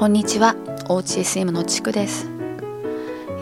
[0.00, 0.56] こんにちは、
[0.88, 2.26] おうち SM のちくです、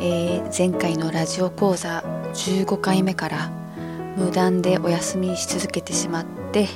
[0.01, 2.03] えー、前回のラジオ講座
[2.35, 3.49] 15回目から
[4.17, 6.67] 無断でお休みし続けてしまって、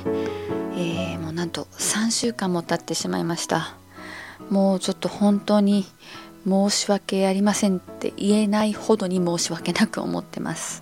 [0.77, 3.75] えー、もうなんと3週間も経ってしまいました。
[4.49, 5.85] もうちょっと本当に
[6.47, 10.81] 申し訳ありませんって言えないほどに申し訳なく思ってます。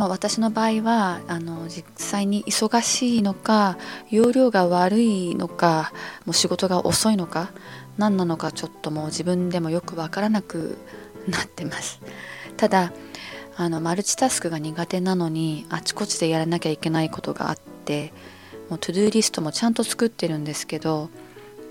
[0.00, 3.76] まあ、私の場合はあの実際に忙しいのか
[4.08, 5.92] 要領が悪いのか
[6.24, 7.50] もう仕事が遅いのか
[7.98, 10.78] 何なのかちょっともう自分でもよく分からなく
[11.28, 12.00] なってます。
[12.56, 12.94] ただ
[13.58, 18.14] あのマルチタスクが苦手なのにあちこちでやらなきゃいけないことがあって
[18.70, 21.10] もう to do リストもちゃんと作ってるんですけど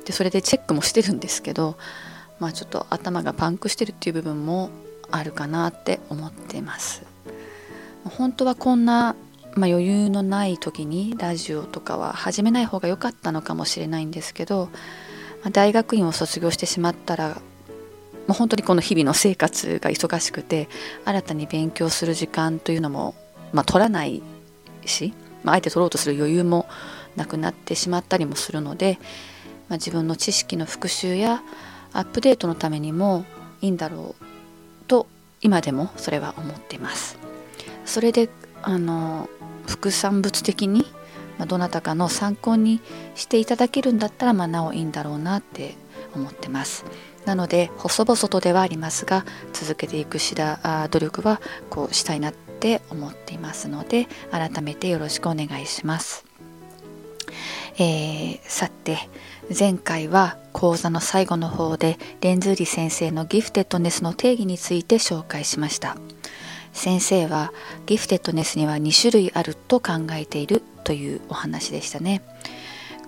[0.05, 1.77] でそれでチェックもしてるんですけど
[2.39, 4.69] まあちょっと頭がパンクしてるっていう部分も
[5.09, 7.08] あるかなって思ってます。
[8.09, 9.15] 本当はこんな、
[9.55, 14.69] まあ、余裕のない時にラジオとかは始めない方が良かったのかもしれないんですけど、
[15.41, 17.41] まあ、大学院を卒業してしまったら
[18.27, 20.69] もう本当にこの日々の生活が忙しくて
[21.03, 23.15] 新たに勉強する時間というのも、
[23.53, 24.21] まあ、取らない
[24.85, 26.67] し、まあ、あえて取ろうとする余裕も
[27.15, 28.99] なくなってしまったりもするので、
[29.67, 31.41] まあ、自分の知識の復習や
[31.91, 33.25] アップデートのためにも
[33.61, 34.25] いいんだろう
[34.85, 35.07] と
[35.41, 37.28] 今でもそれは思っています。
[37.89, 38.29] それで
[38.61, 39.27] あの
[39.65, 40.85] 副産物的に、
[41.39, 42.81] まあ、どなたかの参考に
[43.15, 45.73] していただけるんだったら、まあ、なおいいんだろうなって
[46.15, 46.85] 思ってます。
[47.25, 56.25] なので細々とではありますが続けていくしだ努力はこうしたいなって思っていますので改めてよろしくお願いします。
[57.79, 58.97] えー、さて
[59.57, 65.97] 前回は講座の最後の方でレンズ売り先生のギフテッドネスの定義について紹介しました。
[66.79, 67.51] 先生は
[67.87, 72.21] ギフテッドネスには2種類あると考えているというお話でしたね。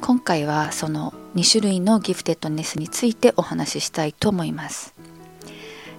[0.01, 4.93] 今回はその2種類のギフテッドネスについてお話ししたいと思います。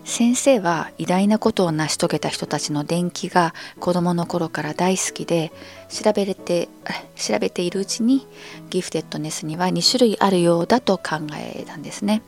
[0.04, 5.50] 先生は偉大なことを成し遂げた人たちの伝記が子供の頃から大好きで
[5.88, 6.68] 調べれて
[7.16, 8.26] 調べているうちに
[8.68, 12.20] ギフテッドネスには2種類あるようだと考えたんですね。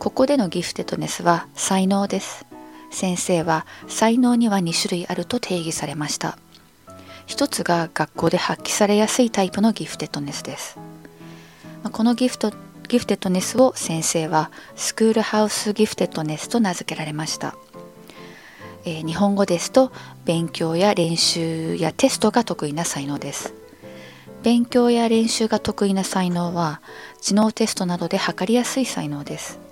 [0.00, 2.53] ここでのギフテッドネスは才能です。
[2.94, 6.38] 先生は才能には2種類あると定義されました。
[7.26, 10.78] 一つが学校で発揮されやすいタイプのギフテッドネスです。
[11.90, 12.52] このギフト
[12.88, 17.56] ギフテッドネスを先生はスクールハウスギフテッドネスと名付けられました、
[18.84, 19.90] えー、日本語ですと
[20.24, 23.54] 勉強や練習やテストが得意な才能です。
[24.42, 26.82] 勉強や練習が得意な才能は
[27.22, 29.63] 知能テストなどで測りやすい才能です。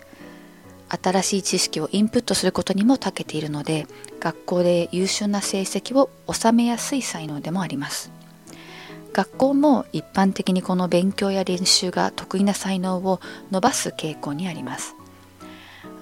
[1.03, 3.87] 新しい知識をインプットすることにも長けているので
[4.21, 8.11] 学校で優秀な成績を収めやすい才能でもあります。
[9.13, 13.21] 学校も一般的にこの勉強や練習が得意な才能を
[13.51, 14.95] 伸ばす傾向にあります。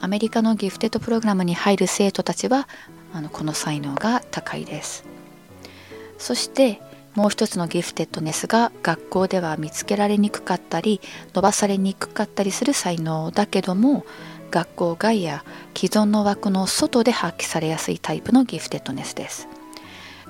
[0.01, 2.69] アメリカのギフテッドプログラムに入る生徒たちは
[3.13, 5.05] あのこの才能が高いです。
[6.19, 6.81] そして
[7.15, 11.01] もう一つのギフテッドネスが学校では見つけられにくかったり
[11.35, 14.05] 伸ばされにくかったりする才能だけども
[14.51, 15.45] 学校外や
[15.77, 19.49] 既存の枠の外で発揮されやすいタイプのギフテッドネスです。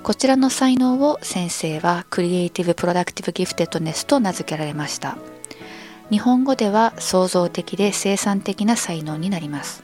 [0.03, 5.17] こちらの才能を先生はクリエイティブ・プロダクティブ・ギフテッドネスと名付けられました。
[6.09, 9.83] 日本語では創造的で生産的な才能になります。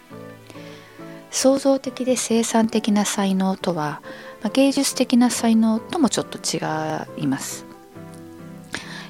[1.30, 4.02] 創造的で生産的な才能とは
[4.42, 6.60] ま芸術的な才能ともちょっと違
[7.22, 7.66] います、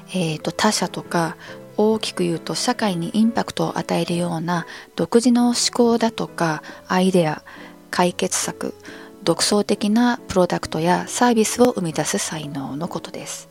[0.08, 1.36] えーと他者とか
[1.78, 4.66] 大きく言うと社会にインパクトを与えるような
[4.96, 7.44] 独自の思考だとかアイデア
[7.90, 8.74] 解決策
[9.22, 13.48] 独創的なプロダクトやサービスを生み出す才能のことです。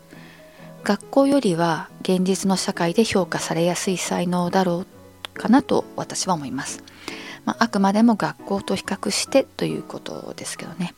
[0.84, 4.86] 学校よりは現実の社会で評価されやすい才能だろ
[5.36, 6.82] うかなと私は思います、
[7.44, 10.96] まあ、あくまでも学校と比較してということですけどね。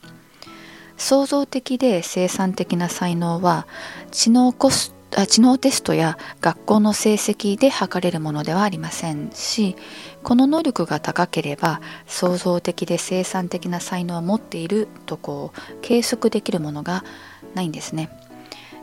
[0.98, 3.66] 創造的で生産的な才能は
[4.12, 4.94] 知能コス
[5.28, 9.75] 知能テストや学校の成績で測れるものではありませんし
[10.24, 17.04] この能力が高ければ創造的で生産的な才能を持っているとこう計測できるものが
[17.56, 18.10] ないんですね。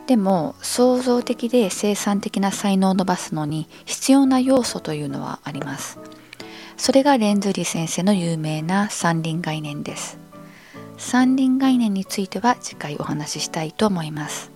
[0.06, 5.98] でも創造的で生産的な才能を伸ばすのに必要な要素というのはあります。
[6.76, 10.18] それがレンズリー先生の有名な三輪概念です。
[10.96, 14.55] 三輪概念については次回お話ししたいと思います。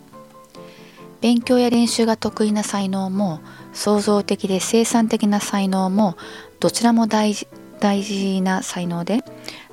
[1.20, 3.40] 勉強や練習が得意な才能も
[3.72, 6.16] 創造的で生産的な才能も
[6.60, 7.46] どちらも大事
[7.78, 9.24] 大事な才能で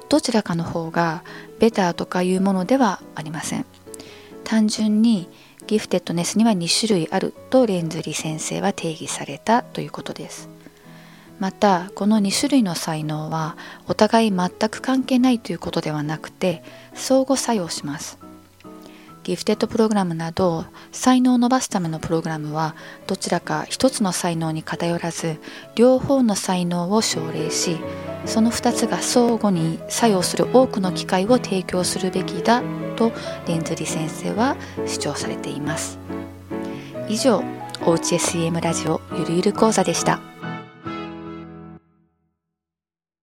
[0.10, 1.24] どちらかの方が
[1.60, 3.66] ベターとかいうものではありません。
[4.44, 5.28] 単純に
[5.68, 10.48] ギフテッドネスには2種類あるとレンズリー先生は定義されたということです。
[11.40, 13.58] またこの2種類の才能は
[13.88, 16.64] お互い全く関係ないということではなくて
[16.94, 18.18] 相互作用します。
[19.28, 20.64] ギフテッドプログラムなど
[20.94, 22.76] 才能を伸ばすためのプログラムは
[23.08, 25.36] どちらか一つの才能に偏らず
[25.76, 27.78] 両方の才能を奨励し
[28.26, 32.64] その2つが相互に作用する多くの機会を提供するべきだ
[32.96, 33.12] と
[33.50, 36.00] レンズリ先生は主張されています
[37.10, 37.44] 以上
[37.86, 40.37] おうち SEM ラジオゆるゆる講座でした。